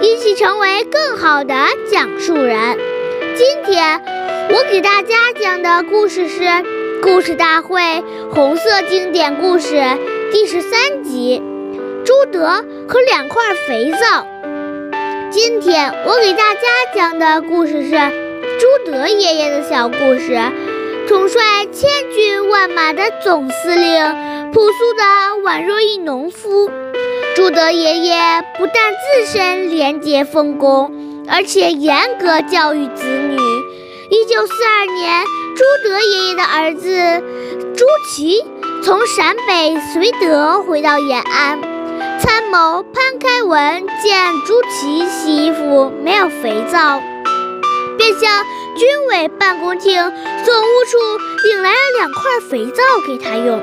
[0.00, 1.54] 一起成为更好的
[1.90, 2.78] 讲述人。
[3.34, 4.02] 今天
[4.50, 6.42] 我给大家讲的故事是
[7.02, 7.80] 《故事大会
[8.30, 9.74] 红色经典故事》
[10.30, 11.42] 第十三集
[12.04, 14.26] 《朱德和两块肥皂》。
[15.30, 16.60] 今天我给大家
[16.94, 17.90] 讲的故事是
[18.58, 20.38] 朱德爷爷的小故事，
[21.08, 24.26] 统帅千军万马的总司令。
[24.52, 25.02] 朴素的
[25.42, 26.70] 宛若一农夫，
[27.36, 28.16] 朱德爷爷
[28.56, 30.90] 不但自身廉洁奉公，
[31.28, 33.36] 而且严格教育子女。
[34.08, 35.22] 一九四二年，
[35.54, 37.22] 朱德爷爷的儿子
[37.76, 38.42] 朱祁
[38.82, 41.60] 从陕北绥德回到延安，
[42.18, 47.02] 参谋潘开文见朱祁洗衣服没有肥皂，
[47.98, 48.44] 便向
[48.78, 49.92] 军委办公厅
[50.42, 50.98] 总务处
[51.48, 53.60] 领来了两块肥皂给他用。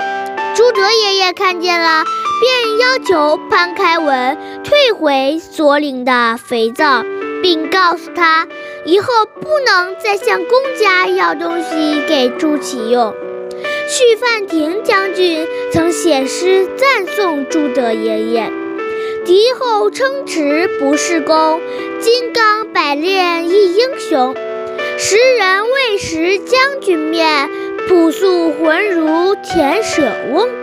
[0.54, 2.04] 朱德爷爷看见了，
[2.44, 7.06] 便要求潘开文退回所领的肥皂，
[7.42, 8.46] 并告诉他
[8.84, 9.08] 以后
[9.40, 13.14] 不能再向公家要东西给朱祁用。
[13.88, 18.52] 许范亭将军曾写诗赞颂朱德爷爷
[19.24, 21.62] ：“敌后称职不是功，
[22.02, 24.36] 金刚百炼一英雄。
[24.98, 27.50] 时人未识将军面。”
[27.88, 30.63] 朴素浑如田舍翁。